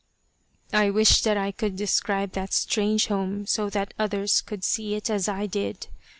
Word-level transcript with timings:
I 0.73 0.89
wish 0.89 1.21
that 1.21 1.37
I 1.37 1.51
could 1.51 1.75
describe 1.75 2.31
that 2.31 2.53
strange 2.53 3.05
home 3.05 3.45
so 3.45 3.69
that 3.69 3.93
others 3.99 4.41
could 4.41 4.63
see 4.63 4.95
it 4.95 5.11
as 5.11 5.27
I 5.29 5.45
did. 5.45 5.89